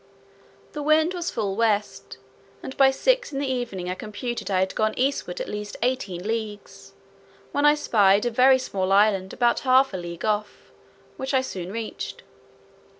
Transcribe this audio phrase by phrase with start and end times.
[0.71, 2.17] The wind was full west,
[2.63, 6.23] and by six in the evening I computed I had gone eastward at least eighteen
[6.27, 6.93] leagues;
[7.51, 10.71] when I spied a very small island about half a league off,
[11.17, 12.23] which I soon reached.